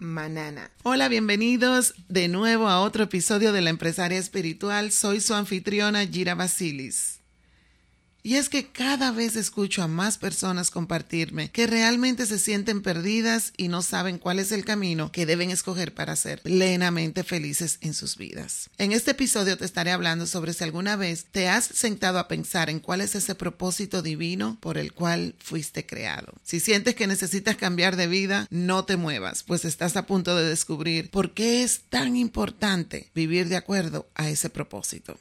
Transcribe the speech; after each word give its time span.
Manana. 0.00 0.70
Hola, 0.82 1.08
bienvenidos 1.08 1.94
de 2.08 2.28
nuevo 2.28 2.68
a 2.68 2.80
otro 2.80 3.04
episodio 3.04 3.52
de 3.52 3.60
La 3.60 3.70
Empresaria 3.70 4.18
Espiritual. 4.18 4.90
Soy 4.90 5.20
su 5.20 5.34
anfitriona 5.34 6.06
Gira 6.06 6.34
Basilis. 6.34 7.19
Y 8.22 8.34
es 8.34 8.48
que 8.48 8.66
cada 8.66 9.12
vez 9.12 9.36
escucho 9.36 9.82
a 9.82 9.88
más 9.88 10.18
personas 10.18 10.70
compartirme 10.70 11.50
que 11.50 11.66
realmente 11.66 12.26
se 12.26 12.38
sienten 12.38 12.82
perdidas 12.82 13.52
y 13.56 13.68
no 13.68 13.82
saben 13.82 14.18
cuál 14.18 14.38
es 14.38 14.52
el 14.52 14.64
camino 14.64 15.10
que 15.10 15.26
deben 15.26 15.50
escoger 15.50 15.94
para 15.94 16.16
ser 16.16 16.42
plenamente 16.42 17.24
felices 17.24 17.78
en 17.80 17.94
sus 17.94 18.16
vidas. 18.16 18.68
En 18.78 18.92
este 18.92 19.12
episodio 19.12 19.56
te 19.56 19.64
estaré 19.64 19.90
hablando 19.90 20.26
sobre 20.26 20.52
si 20.52 20.64
alguna 20.64 20.96
vez 20.96 21.26
te 21.30 21.48
has 21.48 21.64
sentado 21.64 22.18
a 22.18 22.28
pensar 22.28 22.68
en 22.68 22.80
cuál 22.80 23.00
es 23.00 23.14
ese 23.14 23.34
propósito 23.34 24.02
divino 24.02 24.58
por 24.60 24.76
el 24.76 24.92
cual 24.92 25.34
fuiste 25.38 25.86
creado. 25.86 26.34
Si 26.42 26.60
sientes 26.60 26.94
que 26.94 27.06
necesitas 27.06 27.56
cambiar 27.56 27.96
de 27.96 28.06
vida, 28.06 28.46
no 28.50 28.84
te 28.84 28.96
muevas, 28.96 29.42
pues 29.42 29.64
estás 29.64 29.96
a 29.96 30.06
punto 30.06 30.36
de 30.36 30.48
descubrir 30.48 31.10
por 31.10 31.32
qué 31.32 31.62
es 31.62 31.82
tan 31.88 32.16
importante 32.16 33.10
vivir 33.14 33.48
de 33.48 33.56
acuerdo 33.56 34.08
a 34.14 34.28
ese 34.28 34.50
propósito. 34.50 35.18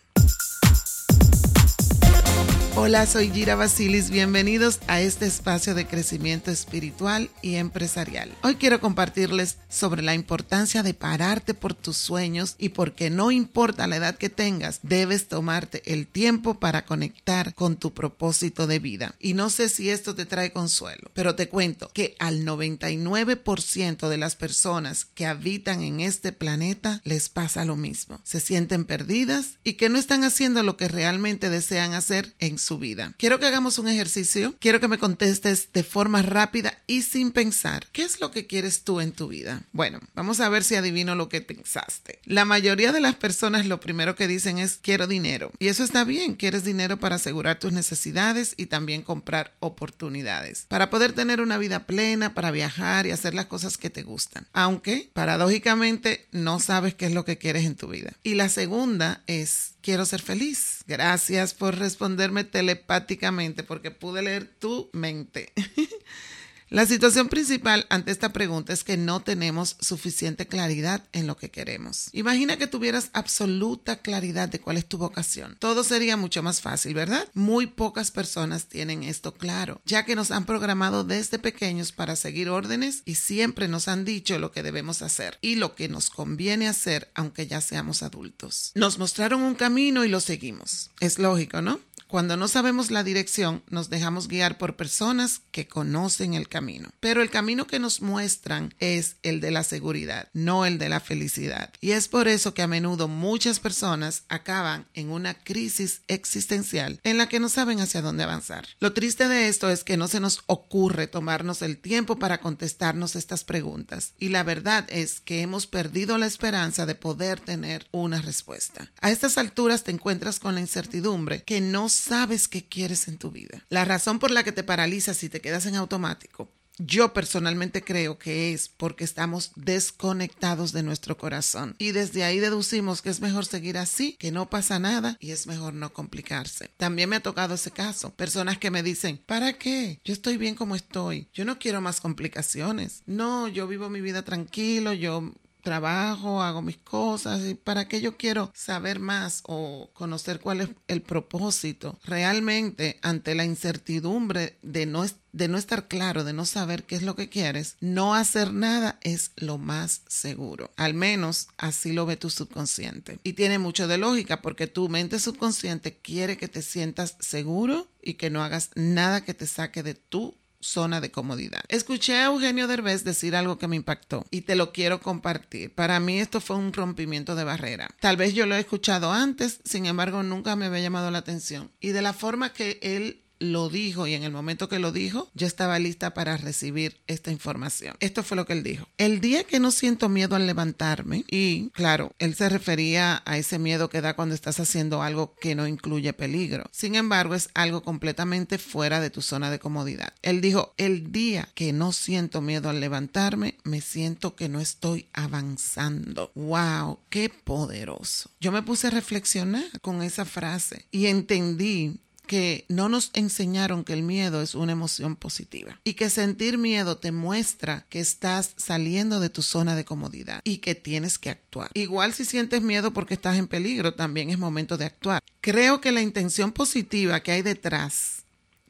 Hola, 2.81 3.05
soy 3.05 3.29
Gira 3.29 3.55
Basilis. 3.55 4.09
Bienvenidos 4.09 4.79
a 4.87 5.01
este 5.01 5.25
espacio 5.25 5.75
de 5.75 5.85
crecimiento 5.85 6.49
espiritual 6.49 7.29
y 7.41 7.55
empresarial. 7.55 8.33
Hoy 8.41 8.55
quiero 8.55 8.79
compartirles 8.79 9.57
sobre 9.67 10.01
la 10.01 10.15
importancia 10.15 10.81
de 10.81 10.93
pararte 10.93 11.53
por 11.53 11.73
tus 11.73 11.97
sueños 11.97 12.55
y 12.57 12.69
porque 12.69 13.09
no 13.09 13.31
importa 13.31 13.85
la 13.85 13.97
edad 13.97 14.15
que 14.17 14.29
tengas, 14.29 14.79
debes 14.81 15.27
tomarte 15.27 15.83
el 15.91 16.07
tiempo 16.07 16.61
para 16.61 16.85
conectar 16.85 17.53
con 17.53 17.75
tu 17.75 17.93
propósito 17.93 18.65
de 18.65 18.79
vida. 18.79 19.13
Y 19.19 19.33
no 19.33 19.49
sé 19.49 19.67
si 19.67 19.89
esto 19.89 20.15
te 20.15 20.25
trae 20.25 20.53
consuelo, 20.53 21.11
pero 21.13 21.35
te 21.35 21.49
cuento 21.49 21.91
que 21.93 22.15
al 22.17 22.45
99% 22.45 24.07
de 24.07 24.17
las 24.17 24.37
personas 24.37 25.03
que 25.03 25.25
habitan 25.25 25.81
en 25.81 25.99
este 25.99 26.31
planeta 26.31 27.01
les 27.03 27.27
pasa 27.27 27.65
lo 27.65 27.75
mismo. 27.75 28.21
Se 28.23 28.39
sienten 28.39 28.85
perdidas 28.85 29.57
y 29.65 29.73
que 29.73 29.89
no 29.89 29.99
están 29.99 30.23
haciendo 30.23 30.63
lo 30.63 30.77
que 30.77 30.87
realmente 30.87 31.49
desean 31.49 31.93
hacer 31.93 32.35
en 32.39 32.57
su 32.57 32.68
vida. 32.77 33.13
Quiero 33.17 33.39
que 33.39 33.47
hagamos 33.47 33.79
un 33.79 33.87
ejercicio. 33.87 34.55
Quiero 34.59 34.79
que 34.79 34.87
me 34.87 34.97
contestes 34.97 35.69
de 35.73 35.83
forma 35.83 36.21
rápida 36.21 36.77
y 36.87 37.01
sin 37.01 37.31
pensar. 37.31 37.87
¿Qué 37.91 38.03
es 38.03 38.19
lo 38.19 38.31
que 38.31 38.47
quieres 38.47 38.83
tú 38.83 39.01
en 39.01 39.11
tu 39.11 39.29
vida? 39.29 39.63
Bueno, 39.71 39.99
vamos 40.13 40.39
a 40.39 40.49
ver 40.49 40.63
si 40.63 40.75
adivino 40.75 41.15
lo 41.15 41.29
que 41.29 41.41
pensaste. 41.41 42.19
La 42.25 42.45
mayoría 42.45 42.91
de 42.91 42.99
las 42.99 43.15
personas 43.15 43.65
lo 43.65 43.79
primero 43.79 44.15
que 44.15 44.27
dicen 44.27 44.59
es 44.59 44.77
quiero 44.81 45.07
dinero. 45.07 45.51
Y 45.59 45.67
eso 45.67 45.83
está 45.83 46.03
bien. 46.03 46.35
Quieres 46.35 46.63
dinero 46.63 46.99
para 46.99 47.15
asegurar 47.15 47.59
tus 47.59 47.71
necesidades 47.71 48.53
y 48.57 48.67
también 48.67 49.01
comprar 49.01 49.55
oportunidades. 49.59 50.65
Para 50.67 50.89
poder 50.89 51.13
tener 51.13 51.41
una 51.41 51.57
vida 51.57 51.85
plena, 51.85 52.33
para 52.33 52.51
viajar 52.51 53.07
y 53.07 53.11
hacer 53.11 53.33
las 53.33 53.45
cosas 53.45 53.77
que 53.77 53.89
te 53.89 54.03
gustan. 54.03 54.47
Aunque, 54.53 55.09
paradójicamente, 55.13 56.27
no 56.31 56.59
sabes 56.59 56.93
qué 56.93 57.05
es 57.05 57.13
lo 57.13 57.25
que 57.25 57.37
quieres 57.37 57.65
en 57.65 57.75
tu 57.75 57.87
vida. 57.87 58.13
Y 58.23 58.35
la 58.35 58.49
segunda 58.49 59.23
es 59.27 59.73
quiero 59.81 60.05
ser 60.05 60.21
feliz. 60.21 60.78
Gracias 60.89 61.53
por 61.53 61.77
responderme 61.77 62.43
telepáticamente 62.43 63.61
porque 63.61 63.91
pude 63.91 64.23
leer 64.23 64.47
tu 64.57 64.89
mente. 64.91 65.53
La 66.71 66.85
situación 66.85 67.29
principal 67.29 67.87
ante 67.89 68.11
esta 68.11 68.31
pregunta 68.31 68.73
es 68.73 68.83
que 68.83 68.95
no 68.95 69.21
tenemos 69.21 69.75
suficiente 69.79 70.45
claridad 70.45 71.03
en 71.13 71.25
lo 71.25 71.35
que 71.35 71.49
queremos. 71.49 72.09
Imagina 72.13 72.57
que 72.57 72.67
tuvieras 72.67 73.09
absoluta 73.13 74.03
claridad 74.03 74.49
de 74.49 74.61
cuál 74.61 74.77
es 74.77 74.85
tu 74.87 74.99
vocación. 74.99 75.57
Todo 75.57 75.83
sería 75.83 76.15
mucho 76.15 76.43
más 76.43 76.61
fácil, 76.61 76.93
¿verdad? 76.93 77.27
Muy 77.33 77.65
pocas 77.65 78.11
personas 78.11 78.67
tienen 78.67 79.01
esto 79.01 79.33
claro, 79.33 79.81
ya 79.83 80.05
que 80.05 80.15
nos 80.15 80.29
han 80.29 80.45
programado 80.45 81.03
desde 81.03 81.39
pequeños 81.39 81.91
para 81.91 82.15
seguir 82.15 82.49
órdenes 82.49 83.01
y 83.03 83.15
siempre 83.15 83.67
nos 83.67 83.87
han 83.87 84.05
dicho 84.05 84.37
lo 84.37 84.51
que 84.51 84.61
debemos 84.61 85.01
hacer 85.01 85.39
y 85.41 85.55
lo 85.55 85.73
que 85.73 85.89
nos 85.89 86.11
conviene 86.11 86.67
hacer 86.67 87.09
aunque 87.15 87.47
ya 87.47 87.61
seamos 87.61 88.03
adultos. 88.03 88.73
Nos 88.75 88.99
mostraron 88.99 89.41
un 89.41 89.55
camino 89.55 90.05
y 90.05 90.09
lo 90.09 90.19
seguimos. 90.19 90.91
Es 90.99 91.17
lógico, 91.17 91.63
¿no? 91.63 91.79
Cuando 92.09 92.37
no 92.37 92.47
sabemos 92.47 92.89
la 92.89 93.03
dirección, 93.03 93.61
nos 93.69 93.91
dejamos 93.91 94.27
guiar 94.27 94.57
por 94.57 94.75
personas 94.75 95.41
que 95.51 95.67
conocen 95.67 96.33
el 96.33 96.49
camino. 96.49 96.89
Pero 96.99 97.21
el 97.21 97.29
camino 97.29 97.67
que 97.67 97.77
nos 97.77 98.01
muestran 98.01 98.73
es 98.79 99.17
el 99.21 99.41
de 99.41 99.51
la 99.51 99.63
seguridad, 99.63 100.27
no 100.33 100.65
el 100.65 100.79
de 100.79 100.89
la 100.89 101.01
felicidad. 101.01 101.71
Y 101.81 101.91
es 101.91 102.07
por 102.07 102.27
eso 102.27 102.55
que 102.55 102.63
a 102.63 102.67
menudo 102.67 103.07
muchas 103.07 103.59
personas 103.59 104.23
acaban 104.27 104.87
en 104.95 105.11
una 105.11 105.35
crisis 105.35 106.01
existencial 106.07 106.99
en 107.03 107.19
la 107.19 107.29
que 107.29 107.39
no 107.39 107.47
saben 107.47 107.79
hacia 107.79 108.01
dónde 108.01 108.23
avanzar. 108.23 108.65
Lo 108.79 108.91
triste 108.93 109.27
de 109.27 109.47
esto 109.47 109.69
es 109.69 109.83
que 109.83 109.95
no 109.95 110.07
se 110.07 110.19
nos 110.19 110.41
ocurre 110.47 111.05
tomarnos 111.05 111.61
el 111.61 111.77
tiempo 111.77 112.17
para 112.17 112.39
contestarnos 112.39 113.15
estas 113.15 113.43
preguntas. 113.43 114.13
Y 114.17 114.29
la 114.29 114.41
verdad 114.41 114.87
es 114.89 115.19
que 115.19 115.41
hemos 115.41 115.67
perdido 115.67 116.17
la 116.17 116.25
esperanza 116.25 116.87
de 116.87 116.95
poder 116.95 117.39
tener 117.39 117.87
una 117.91 118.19
respuesta. 118.19 118.91
A 118.99 119.11
estas 119.11 119.37
alturas 119.37 119.83
te 119.83 119.91
encuentras 119.91 120.39
con 120.39 120.55
la 120.55 120.61
incertidumbre 120.61 121.43
que 121.43 121.61
no 121.61 121.87
sabes 121.99 122.47
qué 122.47 122.65
quieres 122.65 123.07
en 123.07 123.17
tu 123.17 123.31
vida. 123.31 123.65
La 123.69 123.85
razón 123.85 124.19
por 124.19 124.31
la 124.31 124.43
que 124.43 124.51
te 124.51 124.63
paralizas 124.63 125.23
y 125.23 125.29
te 125.29 125.41
quedas 125.41 125.65
en 125.65 125.75
automático 125.75 126.49
yo 126.79 127.13
personalmente 127.13 127.83
creo 127.83 128.17
que 128.17 128.53
es 128.53 128.69
porque 128.69 129.03
estamos 129.03 129.51
desconectados 129.55 130.71
de 130.71 130.81
nuestro 130.81 131.17
corazón 131.17 131.75
y 131.77 131.91
desde 131.91 132.23
ahí 132.23 132.39
deducimos 132.39 133.01
que 133.01 133.09
es 133.09 133.19
mejor 133.19 133.45
seguir 133.45 133.77
así, 133.77 134.15
que 134.17 134.31
no 134.31 134.49
pasa 134.49 134.79
nada 134.79 135.17
y 135.19 135.31
es 135.31 135.45
mejor 135.45 135.73
no 135.73 135.91
complicarse. 135.91 136.71
También 136.77 137.09
me 137.09 137.17
ha 137.17 137.21
tocado 137.21 137.55
ese 137.55 137.71
caso, 137.71 138.11
personas 138.11 138.57
que 138.57 138.71
me 138.71 138.81
dicen, 138.81 139.21
¿para 139.25 139.53
qué? 139.53 139.99
Yo 140.05 140.13
estoy 140.13 140.37
bien 140.37 140.55
como 140.55 140.75
estoy, 140.75 141.27
yo 141.33 141.43
no 141.43 141.59
quiero 141.59 141.81
más 141.81 141.99
complicaciones. 141.99 143.03
No, 143.05 143.49
yo 143.49 143.67
vivo 143.67 143.89
mi 143.89 143.99
vida 143.99 144.23
tranquilo, 144.23 144.93
yo 144.93 145.33
trabajo, 145.69 146.41
hago 146.41 146.63
mis 146.63 146.77
cosas 146.77 147.45
y 147.45 147.53
para 147.53 147.87
qué 147.87 148.01
yo 148.01 148.17
quiero 148.17 148.51
saber 148.55 148.99
más 148.99 149.43
o 149.45 149.91
conocer 149.93 150.39
cuál 150.39 150.61
es 150.61 150.69
el 150.87 151.03
propósito. 151.03 151.99
Realmente, 152.03 152.97
ante 153.03 153.35
la 153.35 153.45
incertidumbre 153.45 154.57
de 154.63 154.87
no, 154.87 155.05
de 155.31 155.47
no 155.47 155.59
estar 155.59 155.87
claro, 155.87 156.23
de 156.23 156.33
no 156.33 156.45
saber 156.45 156.85
qué 156.85 156.95
es 156.95 157.03
lo 157.03 157.15
que 157.15 157.29
quieres, 157.29 157.75
no 157.81 158.15
hacer 158.15 158.51
nada 158.51 158.97
es 159.03 159.29
lo 159.35 159.59
más 159.59 160.01
seguro. 160.07 160.71
Al 160.75 160.95
menos 160.95 161.49
así 161.59 161.93
lo 161.93 162.07
ve 162.07 162.17
tu 162.17 162.31
subconsciente. 162.31 163.19
Y 163.23 163.33
tiene 163.33 163.59
mucho 163.59 163.87
de 163.87 163.99
lógica 163.99 164.41
porque 164.41 164.65
tu 164.65 164.89
mente 164.89 165.19
subconsciente 165.19 165.99
quiere 165.99 166.35
que 166.35 166.47
te 166.47 166.63
sientas 166.63 167.15
seguro 167.19 167.87
y 168.01 168.15
que 168.15 168.31
no 168.31 168.43
hagas 168.43 168.71
nada 168.73 169.23
que 169.23 169.35
te 169.35 169.45
saque 169.45 169.83
de 169.83 169.93
tu 169.93 170.33
zona 170.61 171.01
de 171.01 171.11
comodidad. 171.11 171.61
Escuché 171.67 172.15
a 172.15 172.25
Eugenio 172.25 172.67
Derbez 172.67 173.03
decir 173.03 173.35
algo 173.35 173.57
que 173.57 173.67
me 173.67 173.75
impactó 173.75 174.25
y 174.31 174.41
te 174.41 174.55
lo 174.55 174.71
quiero 174.71 174.99
compartir. 174.99 175.73
Para 175.73 175.99
mí 175.99 176.19
esto 176.19 176.41
fue 176.41 176.57
un 176.57 176.73
rompimiento 176.73 177.35
de 177.35 177.43
barrera. 177.43 177.89
Tal 177.99 178.17
vez 178.17 178.33
yo 178.33 178.45
lo 178.45 178.55
he 178.55 178.59
escuchado 178.59 179.11
antes, 179.11 179.59
sin 179.63 179.85
embargo 179.85 180.23
nunca 180.23 180.55
me 180.55 180.65
había 180.65 180.81
llamado 180.81 181.11
la 181.11 181.19
atención. 181.19 181.71
Y 181.79 181.89
de 181.89 182.01
la 182.01 182.13
forma 182.13 182.53
que 182.53 182.79
él 182.81 183.23
lo 183.39 183.69
dijo 183.69 184.07
y 184.07 184.13
en 184.13 184.23
el 184.23 184.31
momento 184.31 184.69
que 184.69 184.79
lo 184.79 184.91
dijo, 184.91 185.29
yo 185.33 185.47
estaba 185.47 185.79
lista 185.79 186.13
para 186.13 186.37
recibir 186.37 186.99
esta 187.07 187.31
información. 187.31 187.95
Esto 187.99 188.23
fue 188.23 188.37
lo 188.37 188.45
que 188.45 188.53
él 188.53 188.63
dijo. 188.63 188.87
El 188.97 189.21
día 189.21 189.43
que 189.43 189.59
no 189.59 189.71
siento 189.71 190.09
miedo 190.09 190.35
al 190.35 190.45
levantarme, 190.45 191.23
y 191.29 191.69
claro, 191.69 192.13
él 192.19 192.35
se 192.35 192.49
refería 192.49 193.23
a 193.25 193.37
ese 193.37 193.59
miedo 193.59 193.89
que 193.89 194.01
da 194.01 194.15
cuando 194.15 194.35
estás 194.35 194.59
haciendo 194.59 195.01
algo 195.01 195.35
que 195.39 195.55
no 195.55 195.67
incluye 195.67 196.13
peligro. 196.13 196.65
Sin 196.71 196.95
embargo, 196.95 197.35
es 197.35 197.49
algo 197.53 197.81
completamente 197.83 198.57
fuera 198.57 198.99
de 198.99 199.09
tu 199.09 199.21
zona 199.21 199.49
de 199.49 199.59
comodidad. 199.59 200.13
Él 200.21 200.41
dijo, 200.41 200.73
el 200.77 201.11
día 201.11 201.49
que 201.55 201.73
no 201.73 201.91
siento 201.91 202.41
miedo 202.41 202.69
al 202.69 202.79
levantarme, 202.79 203.57
me 203.63 203.81
siento 203.81 204.35
que 204.35 204.49
no 204.49 204.59
estoy 204.59 205.07
avanzando. 205.13 206.31
¡Wow! 206.35 206.99
¡Qué 207.09 207.29
poderoso! 207.29 208.29
Yo 208.39 208.51
me 208.51 208.63
puse 208.63 208.87
a 208.87 208.91
reflexionar 208.91 209.79
con 209.81 210.01
esa 210.01 210.25
frase 210.25 210.85
y 210.91 211.07
entendí 211.07 211.99
que 212.29 212.63
no 212.69 212.89
nos 212.89 213.09
enseñaron 213.13 213.83
que 213.83 213.93
el 213.93 214.03
miedo 214.03 214.43
es 214.43 214.53
una 214.53 214.73
emoción 214.73 215.15
positiva 215.15 215.79
y 215.83 215.95
que 215.95 216.11
sentir 216.11 216.59
miedo 216.59 216.95
te 216.95 217.11
muestra 217.11 217.87
que 217.89 217.99
estás 217.99 218.53
saliendo 218.55 219.19
de 219.19 219.31
tu 219.31 219.41
zona 219.41 219.75
de 219.75 219.83
comodidad 219.83 220.39
y 220.43 220.59
que 220.59 220.75
tienes 220.75 221.17
que 221.17 221.31
actuar. 221.31 221.71
Igual 221.73 222.13
si 222.13 222.25
sientes 222.25 222.61
miedo 222.61 222.93
porque 222.93 223.15
estás 223.15 223.39
en 223.39 223.47
peligro, 223.47 223.95
también 223.95 224.29
es 224.29 224.37
momento 224.37 224.77
de 224.77 224.85
actuar. 224.85 225.23
Creo 225.41 225.81
que 225.81 225.91
la 225.91 226.03
intención 226.03 226.51
positiva 226.51 227.19
que 227.21 227.31
hay 227.31 227.41
detrás 227.41 228.25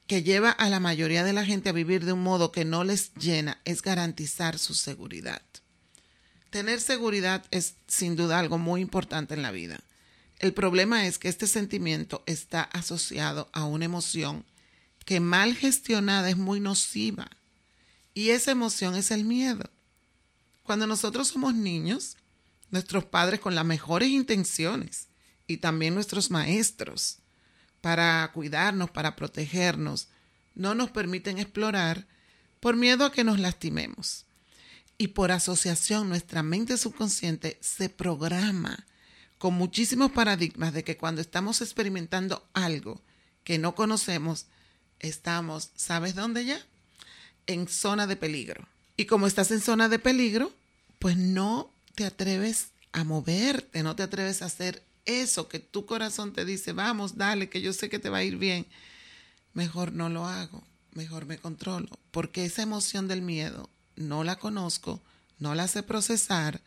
que 0.08 0.24
lleva 0.24 0.52
a 0.52 0.70
la 0.70 0.80
mayoría 0.80 1.26
de 1.26 1.34
la 1.34 1.44
gente 1.44 1.68
a 1.68 1.74
vivir 1.74 2.06
de 2.06 2.14
un 2.14 2.24
modo 2.24 2.54
que 2.54 2.64
no 2.64 2.86
les 2.86 3.14
llena 3.16 3.60
es 3.66 3.82
garantizar 3.82 4.58
su 4.58 4.74
seguridad. 4.74 5.42
Tener 6.50 6.80
seguridad 6.80 7.44
es 7.52 7.76
sin 7.88 8.16
duda 8.16 8.40
algo 8.40 8.58
muy 8.58 8.80
importante 8.80 9.34
en 9.34 9.42
la 9.42 9.52
vida. 9.52 9.82
El 10.40 10.54
problema 10.54 11.06
es 11.06 11.20
que 11.20 11.28
este 11.28 11.48
sentimiento 11.48 12.24
está 12.26 12.62
asociado 12.62 13.50
a 13.52 13.66
una 13.66 13.86
emoción 13.86 14.46
que 15.06 15.20
mal 15.20 15.56
gestionada 15.56 16.30
es 16.30 16.38
muy 16.38 16.62
nociva. 16.62 17.30
Y 18.14 18.30
esa 18.30 18.52
emoción 18.52 18.96
es 18.96 19.12
el 19.12 19.26
miedo. 19.26 19.70
Cuando 20.64 20.88
nosotros 20.88 21.28
somos 21.28 21.54
niños, 21.54 22.16
nuestros 22.72 23.04
padres 23.04 23.42
con 23.42 23.54
las 23.54 23.66
mejores 23.66 24.10
intenciones 24.10 25.08
y 25.46 25.58
también 25.58 25.94
nuestros 25.94 26.32
maestros 26.32 27.18
para 27.82 28.30
cuidarnos, 28.34 28.92
para 28.92 29.16
protegernos, 29.16 30.08
no 30.56 30.74
nos 30.76 30.90
permiten 30.92 31.38
explorar 31.38 32.08
por 32.60 32.76
miedo 32.76 33.04
a 33.04 33.12
que 33.12 33.24
nos 33.24 33.40
lastimemos. 33.40 34.26
Y 34.98 35.08
por 35.10 35.32
asociación 35.32 36.08
nuestra 36.08 36.44
mente 36.44 36.78
subconsciente 36.78 37.58
se 37.62 37.90
programa 37.90 38.86
con 39.40 39.56
muchísimos 39.56 40.12
paradigmas 40.12 40.74
de 40.74 40.84
que 40.84 40.98
cuando 40.98 41.22
estamos 41.22 41.62
experimentando 41.62 42.48
algo 42.54 43.02
que 43.44 43.58
no 43.58 43.74
conocemos, 43.74 44.46
estamos, 45.00 45.72
¿sabes 45.76 46.14
dónde 46.14 46.46
ya? 46.46 46.62
En 47.48 47.68
zona 47.68 48.06
de 48.06 48.18
peligro. 48.18 48.68
Y 48.98 49.06
como 49.06 49.26
estás 49.26 49.50
en 49.52 49.62
zona 49.62 49.88
de 49.88 49.98
peligro, 49.98 50.54
pues 51.00 51.16
no 51.16 51.74
te 51.96 52.06
atreves 52.06 52.68
a 52.92 53.06
moverte, 53.06 53.82
no 53.82 53.96
te 53.96 54.04
atreves 54.04 54.42
a 54.42 54.48
hacer 54.48 54.84
eso 55.06 55.48
que 55.48 55.60
tu 55.60 55.86
corazón 55.86 56.34
te 56.34 56.44
dice, 56.44 56.74
vamos, 56.74 57.18
dale, 57.18 57.50
que 57.50 57.62
yo 57.62 57.72
sé 57.72 57.90
que 57.90 57.98
te 57.98 58.10
va 58.10 58.18
a 58.18 58.24
ir 58.24 58.38
bien. 58.38 58.68
Mejor 59.54 59.94
no 59.94 60.10
lo 60.10 60.28
hago, 60.28 60.64
mejor 60.92 61.26
me 61.26 61.38
controlo, 61.38 61.88
porque 62.12 62.44
esa 62.44 62.62
emoción 62.62 63.08
del 63.08 63.22
miedo 63.22 63.70
no 63.96 64.26
la 64.26 64.36
conozco, 64.38 65.02
no 65.40 65.56
la 65.56 65.70
sé 65.70 65.82
procesar, 65.82 66.62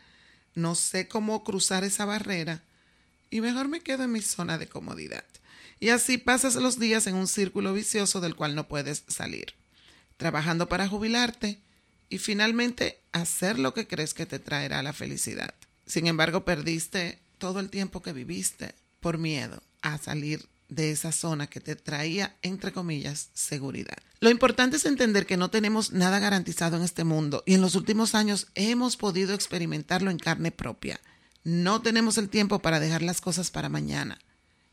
no 0.54 0.75
sé 0.75 1.08
cómo 1.08 1.44
cruzar 1.44 1.84
esa 1.84 2.04
barrera 2.04 2.62
y 3.31 3.40
mejor 3.40 3.69
me 3.69 3.81
quedo 3.81 4.04
en 4.04 4.12
mi 4.12 4.20
zona 4.20 4.58
de 4.58 4.69
comodidad. 4.69 5.25
Y 5.81 5.88
así 5.88 6.19
pasas 6.19 6.54
los 6.54 6.78
días 6.78 7.06
en 7.06 7.14
un 7.14 7.26
círculo 7.26 7.72
vicioso 7.72 8.20
del 8.20 8.37
cual 8.37 8.54
no 8.54 8.69
puedes 8.69 9.04
salir, 9.08 9.54
trabajando 10.16 10.69
para 10.69 10.87
jubilarte 10.87 11.58
y 12.08 12.19
finalmente 12.19 13.00
hacer 13.10 13.58
lo 13.58 13.75
que 13.75 13.87
crees 13.87 14.14
que 14.14 14.26
te 14.26 14.38
traerá 14.38 14.82
la 14.82 14.93
felicidad. 14.93 15.54
Sin 15.87 16.06
embargo, 16.06 16.44
perdiste 16.44 17.19
todo 17.38 17.58
el 17.58 17.70
tiempo 17.70 18.02
que 18.02 18.12
viviste 18.12 18.75
por 19.00 19.19
miedo 19.19 19.62
a 19.81 19.98
salir 19.98 20.46
de 20.74 20.90
esa 20.90 21.12
zona 21.12 21.46
que 21.46 21.60
te 21.60 21.76
traía, 21.76 22.36
entre 22.42 22.72
comillas, 22.72 23.28
seguridad. 23.34 23.98
Lo 24.20 24.30
importante 24.30 24.76
es 24.76 24.86
entender 24.86 25.26
que 25.26 25.36
no 25.36 25.50
tenemos 25.50 25.92
nada 25.92 26.19
garantizado 26.19 26.76
en 26.76 26.82
este 26.82 27.04
mundo 27.04 27.42
y 27.46 27.54
en 27.54 27.60
los 27.60 27.74
últimos 27.74 28.14
años 28.14 28.48
hemos 28.54 28.96
podido 28.96 29.34
experimentarlo 29.34 30.10
en 30.10 30.19
carne 30.19 30.50
propia. 30.50 31.00
No 31.44 31.82
tenemos 31.82 32.19
el 32.19 32.28
tiempo 32.28 32.60
para 32.60 32.80
dejar 32.80 33.02
las 33.02 33.20
cosas 33.20 33.50
para 33.50 33.69
mañana. 33.69 34.19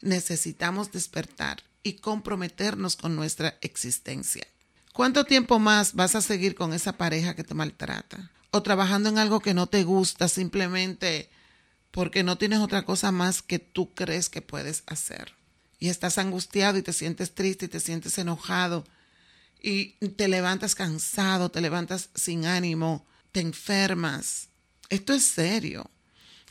Necesitamos 0.01 0.91
despertar 0.91 1.63
y 1.83 1.93
comprometernos 1.93 2.95
con 2.95 3.15
nuestra 3.15 3.57
existencia. 3.61 4.47
¿Cuánto 4.93 5.25
tiempo 5.25 5.59
más 5.59 5.95
vas 5.95 6.15
a 6.15 6.21
seguir 6.21 6.55
con 6.55 6.73
esa 6.73 6.93
pareja 6.93 7.35
que 7.35 7.43
te 7.43 7.53
maltrata? 7.53 8.31
¿O 8.51 8.63
trabajando 8.63 9.09
en 9.09 9.17
algo 9.17 9.39
que 9.39 9.53
no 9.53 9.67
te 9.67 9.83
gusta 9.83 10.27
simplemente 10.27 11.29
porque 11.91 12.23
no 12.23 12.37
tienes 12.37 12.59
otra 12.59 12.85
cosa 12.85 13.11
más 13.11 13.41
que 13.41 13.59
tú 13.59 13.93
crees 13.93 14.29
que 14.29 14.41
puedes 14.41 14.83
hacer? 14.85 15.38
Y 15.79 15.89
estás 15.89 16.17
angustiado 16.17 16.77
y 16.77 16.81
te 16.81 16.93
sientes 16.93 17.33
triste 17.33 17.65
y 17.65 17.69
te 17.69 17.79
sientes 17.79 18.17
enojado 18.17 18.85
y 19.61 19.89
te 20.15 20.27
levantas 20.27 20.75
cansado, 20.75 21.49
te 21.49 21.61
levantas 21.61 22.09
sin 22.15 22.45
ánimo, 22.45 23.05
te 23.31 23.41
enfermas. 23.41 24.47
Esto 24.89 25.13
es 25.13 25.23
serio. 25.23 25.89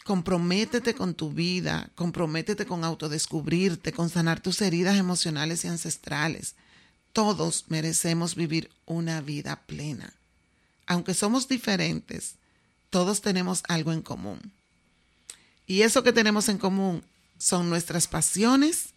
Comprométete 0.05 0.95
con 0.95 1.15
tu 1.15 1.31
vida, 1.33 1.91
comprométete 1.95 2.65
con 2.65 2.85
autodescubrirte, 2.85 3.93
con 3.93 4.09
sanar 4.09 4.41
tus 4.41 4.61
heridas 4.63 4.97
emocionales 4.97 5.65
y 5.65 5.69
ancestrales. 5.69 6.55
Todos 7.13 7.65
merecemos 7.69 8.35
vivir 8.35 8.71
una 8.87 9.21
vida 9.21 9.57
plena. 9.67 10.15
Aunque 10.87 11.13
somos 11.13 11.49
diferentes, 11.49 12.37
todos 12.89 13.21
tenemos 13.21 13.63
algo 13.69 13.93
en 13.93 14.01
común. 14.01 14.53
Y 15.67 15.83
eso 15.83 16.03
que 16.03 16.15
tenemos 16.15 16.49
en 16.49 16.57
común 16.57 17.03
son 17.37 17.69
nuestras 17.69 18.09
pasiones 18.09 18.95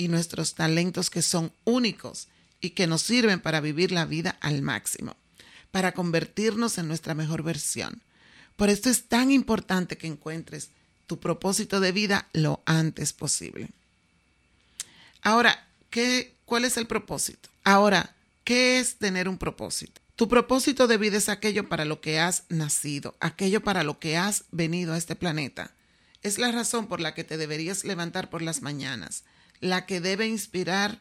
y 0.00 0.08
nuestros 0.08 0.54
talentos 0.54 1.10
que 1.10 1.20
son 1.20 1.52
únicos 1.64 2.28
y 2.58 2.70
que 2.70 2.86
nos 2.86 3.02
sirven 3.02 3.38
para 3.38 3.60
vivir 3.60 3.92
la 3.92 4.06
vida 4.06 4.38
al 4.40 4.62
máximo, 4.62 5.14
para 5.72 5.92
convertirnos 5.92 6.78
en 6.78 6.88
nuestra 6.88 7.12
mejor 7.14 7.42
versión. 7.42 8.00
Por 8.56 8.70
esto 8.70 8.88
es 8.88 9.08
tan 9.08 9.30
importante 9.30 9.98
que 9.98 10.06
encuentres 10.06 10.70
tu 11.06 11.20
propósito 11.20 11.80
de 11.80 11.92
vida 11.92 12.28
lo 12.32 12.62
antes 12.64 13.12
posible. 13.12 13.68
Ahora, 15.20 15.68
¿qué, 15.90 16.34
¿cuál 16.46 16.64
es 16.64 16.78
el 16.78 16.86
propósito? 16.86 17.50
Ahora, 17.62 18.16
¿qué 18.44 18.78
es 18.78 18.96
tener 18.96 19.28
un 19.28 19.36
propósito? 19.36 20.00
Tu 20.16 20.28
propósito 20.28 20.86
de 20.86 20.96
vida 20.96 21.18
es 21.18 21.28
aquello 21.28 21.68
para 21.68 21.84
lo 21.84 22.00
que 22.00 22.20
has 22.20 22.44
nacido, 22.48 23.16
aquello 23.20 23.62
para 23.62 23.84
lo 23.84 23.98
que 23.98 24.16
has 24.16 24.44
venido 24.50 24.94
a 24.94 24.96
este 24.96 25.14
planeta. 25.14 25.74
Es 26.22 26.38
la 26.38 26.52
razón 26.52 26.86
por 26.86 27.00
la 27.00 27.12
que 27.12 27.24
te 27.24 27.36
deberías 27.36 27.84
levantar 27.84 28.30
por 28.30 28.40
las 28.40 28.62
mañanas, 28.62 29.24
la 29.60 29.86
que 29.86 30.00
debe 30.00 30.26
inspirar 30.26 31.00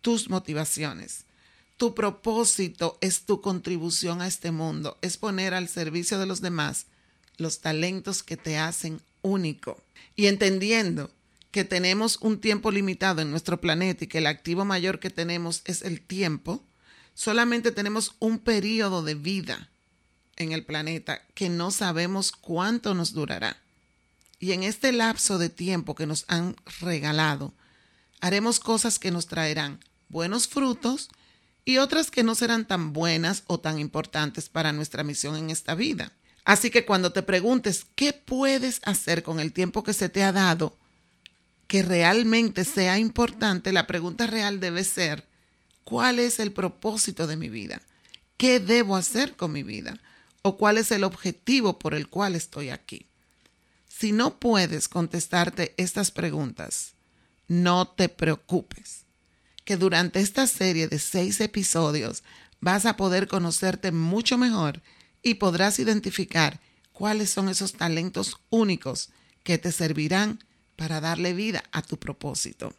tus 0.00 0.30
motivaciones. 0.30 1.24
Tu 1.76 1.94
propósito 1.94 2.98
es 3.00 3.22
tu 3.22 3.40
contribución 3.40 4.20
a 4.20 4.26
este 4.26 4.50
mundo, 4.50 4.98
es 5.00 5.16
poner 5.16 5.54
al 5.54 5.68
servicio 5.68 6.18
de 6.18 6.26
los 6.26 6.40
demás 6.40 6.86
los 7.36 7.60
talentos 7.60 8.22
que 8.22 8.36
te 8.36 8.58
hacen 8.58 9.00
único. 9.22 9.82
Y 10.16 10.26
entendiendo 10.26 11.10
que 11.50 11.64
tenemos 11.64 12.18
un 12.20 12.40
tiempo 12.40 12.70
limitado 12.70 13.22
en 13.22 13.30
nuestro 13.30 13.60
planeta 13.60 14.04
y 14.04 14.08
que 14.08 14.18
el 14.18 14.26
activo 14.26 14.64
mayor 14.64 14.98
que 14.98 15.10
tenemos 15.10 15.62
es 15.64 15.82
el 15.82 16.00
tiempo, 16.00 16.62
solamente 17.14 17.72
tenemos 17.72 18.14
un 18.18 18.38
periodo 18.38 19.02
de 19.02 19.14
vida 19.14 19.68
en 20.36 20.52
el 20.52 20.64
planeta 20.64 21.22
que 21.34 21.48
no 21.48 21.70
sabemos 21.70 22.32
cuánto 22.32 22.94
nos 22.94 23.12
durará. 23.12 23.56
Y 24.40 24.52
en 24.52 24.62
este 24.62 24.92
lapso 24.92 25.38
de 25.38 25.48
tiempo 25.48 25.94
que 25.94 26.06
nos 26.06 26.24
han 26.28 26.56
regalado, 26.80 27.52
haremos 28.20 28.60
cosas 28.60 28.98
que 28.98 29.10
nos 29.10 29.26
traerán 29.26 29.80
buenos 30.08 30.48
frutos 30.48 31.08
y 31.64 31.78
otras 31.78 32.10
que 32.10 32.22
no 32.22 32.34
serán 32.34 32.66
tan 32.66 32.92
buenas 32.92 33.44
o 33.46 33.60
tan 33.60 33.78
importantes 33.78 34.48
para 34.48 34.72
nuestra 34.72 35.04
misión 35.04 35.36
en 35.36 35.50
esta 35.50 35.74
vida. 35.74 36.12
Así 36.44 36.70
que 36.70 36.86
cuando 36.86 37.12
te 37.12 37.22
preguntes 37.22 37.84
qué 37.94 38.14
puedes 38.14 38.80
hacer 38.84 39.22
con 39.22 39.38
el 39.38 39.52
tiempo 39.52 39.82
que 39.84 39.92
se 39.92 40.08
te 40.08 40.22
ha 40.24 40.32
dado 40.32 40.76
que 41.66 41.82
realmente 41.82 42.64
sea 42.64 42.98
importante, 42.98 43.72
la 43.72 43.86
pregunta 43.86 44.26
real 44.26 44.58
debe 44.58 44.84
ser, 44.84 45.26
¿cuál 45.84 46.18
es 46.18 46.40
el 46.40 46.52
propósito 46.52 47.26
de 47.26 47.36
mi 47.36 47.50
vida? 47.50 47.82
¿Qué 48.38 48.58
debo 48.58 48.96
hacer 48.96 49.36
con 49.36 49.52
mi 49.52 49.62
vida? 49.62 50.00
¿O 50.40 50.56
cuál 50.56 50.78
es 50.78 50.90
el 50.90 51.04
objetivo 51.04 51.78
por 51.78 51.94
el 51.94 52.08
cual 52.08 52.34
estoy 52.34 52.70
aquí? 52.70 53.04
Si 53.86 54.12
no 54.12 54.38
puedes 54.38 54.88
contestarte 54.88 55.74
estas 55.76 56.10
preguntas, 56.10 56.94
no 57.48 57.88
te 57.88 58.08
preocupes, 58.08 59.04
que 59.64 59.76
durante 59.76 60.20
esta 60.20 60.46
serie 60.46 60.86
de 60.86 60.98
seis 60.98 61.40
episodios 61.40 62.22
vas 62.60 62.86
a 62.86 62.96
poder 62.96 63.26
conocerte 63.26 63.90
mucho 63.90 64.38
mejor 64.38 64.82
y 65.22 65.34
podrás 65.34 65.78
identificar 65.78 66.60
cuáles 66.92 67.30
son 67.30 67.48
esos 67.48 67.72
talentos 67.72 68.38
únicos 68.50 69.10
que 69.42 69.58
te 69.58 69.72
servirán 69.72 70.44
para 70.76 71.00
darle 71.00 71.32
vida 71.32 71.64
a 71.72 71.82
tu 71.82 71.96
propósito. 71.96 72.72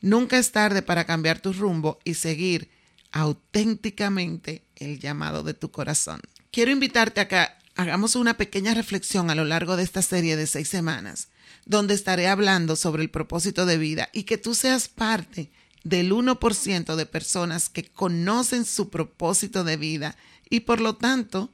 Nunca 0.00 0.38
es 0.38 0.50
tarde 0.50 0.82
para 0.82 1.04
cambiar 1.04 1.40
tu 1.40 1.52
rumbo 1.52 2.00
y 2.04 2.14
seguir 2.14 2.70
auténticamente 3.12 4.62
el 4.76 4.98
llamado 4.98 5.42
de 5.42 5.54
tu 5.54 5.70
corazón. 5.70 6.20
Quiero 6.50 6.70
invitarte 6.70 7.20
a 7.20 7.28
que 7.28 7.46
hagamos 7.76 8.16
una 8.16 8.36
pequeña 8.36 8.74
reflexión 8.74 9.30
a 9.30 9.34
lo 9.34 9.44
largo 9.44 9.76
de 9.76 9.82
esta 9.82 10.02
serie 10.02 10.36
de 10.36 10.46
seis 10.46 10.68
semanas, 10.68 11.28
donde 11.64 11.94
estaré 11.94 12.28
hablando 12.28 12.76
sobre 12.76 13.02
el 13.02 13.10
propósito 13.10 13.66
de 13.66 13.78
vida 13.78 14.08
y 14.12 14.24
que 14.24 14.38
tú 14.38 14.54
seas 14.54 14.88
parte 14.88 15.50
del 15.84 16.12
1% 16.12 16.94
de 16.94 17.06
personas 17.06 17.68
que 17.68 17.84
conocen 17.84 18.64
su 18.64 18.90
propósito 18.90 19.64
de 19.64 19.76
vida 19.76 20.16
y 20.48 20.60
por 20.60 20.80
lo 20.80 20.96
tanto 20.96 21.52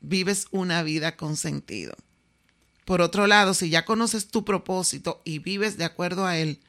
vives 0.00 0.46
una 0.50 0.82
vida 0.82 1.16
con 1.16 1.36
sentido. 1.36 1.96
Por 2.84 3.00
otro 3.00 3.26
lado, 3.26 3.54
si 3.54 3.70
ya 3.70 3.84
conoces 3.84 4.28
tu 4.28 4.44
propósito 4.44 5.22
y 5.24 5.38
vives 5.38 5.78
de 5.78 5.84
acuerdo 5.84 6.26
a 6.26 6.36
él, 6.36 6.60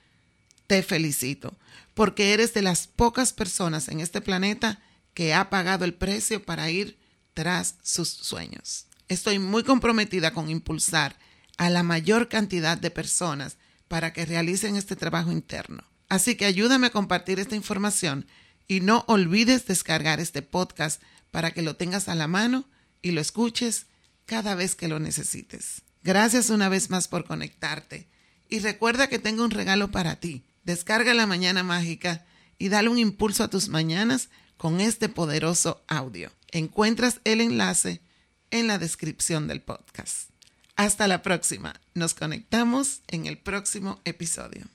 te 0.67 0.81
felicito, 0.81 1.53
porque 1.93 2.33
eres 2.33 2.53
de 2.53 2.61
las 2.61 2.87
pocas 2.87 3.33
personas 3.33 3.89
en 3.89 3.99
este 3.99 4.21
planeta 4.21 4.81
que 5.13 5.33
ha 5.33 5.49
pagado 5.49 5.85
el 5.85 5.93
precio 5.93 6.43
para 6.43 6.71
ir 6.71 6.97
tras 7.35 7.75
sus 7.83 8.09
sueños. 8.09 8.87
Estoy 9.07 9.37
muy 9.37 9.63
comprometida 9.63 10.33
con 10.33 10.49
impulsar 10.49 11.19
a 11.57 11.69
la 11.69 11.83
mayor 11.83 12.27
cantidad 12.27 12.77
de 12.77 12.89
personas 12.89 13.57
para 13.87 14.13
que 14.13 14.25
realicen 14.25 14.75
este 14.75 14.95
trabajo 14.95 15.31
interno. 15.31 15.83
Así 16.09 16.35
que 16.35 16.45
ayúdame 16.45 16.87
a 16.87 16.91
compartir 16.91 17.39
esta 17.39 17.55
información 17.55 18.25
y 18.67 18.79
no 18.79 19.05
olvides 19.07 19.67
descargar 19.67 20.19
este 20.19 20.41
podcast 20.41 21.01
para 21.29 21.51
que 21.51 21.61
lo 21.61 21.75
tengas 21.75 22.09
a 22.09 22.15
la 22.15 22.27
mano 22.27 22.65
y 23.01 23.11
lo 23.11 23.21
escuches 23.21 23.85
cada 24.25 24.55
vez 24.55 24.73
que 24.73 24.87
lo 24.87 24.99
necesites. 24.99 25.83
Gracias 26.03 26.49
una 26.49 26.69
vez 26.69 26.89
más 26.89 27.07
por 27.07 27.25
conectarte. 27.25 28.07
Y 28.49 28.59
recuerda 28.59 29.07
que 29.07 29.19
tengo 29.19 29.43
un 29.43 29.51
regalo 29.51 29.91
para 29.91 30.15
ti. 30.19 30.45
Descarga 30.63 31.13
la 31.13 31.27
mañana 31.27 31.63
mágica 31.63 32.25
y 32.57 32.69
dale 32.69 32.89
un 32.89 32.97
impulso 32.97 33.43
a 33.43 33.49
tus 33.49 33.69
mañanas 33.69 34.29
con 34.57 34.81
este 34.81 35.09
poderoso 35.09 35.81
audio. 35.87 36.31
Encuentras 36.51 37.19
el 37.23 37.41
enlace 37.41 38.01
en 38.51 38.67
la 38.67 38.77
descripción 38.77 39.47
del 39.47 39.61
podcast. 39.61 40.29
Hasta 40.75 41.07
la 41.07 41.21
próxima. 41.21 41.79
Nos 41.93 42.13
conectamos 42.13 43.01
en 43.07 43.25
el 43.25 43.37
próximo 43.37 43.99
episodio. 44.05 44.65